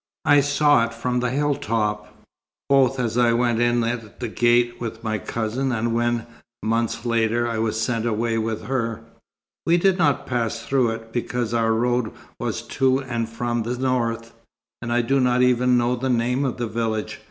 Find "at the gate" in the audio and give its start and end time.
3.83-4.81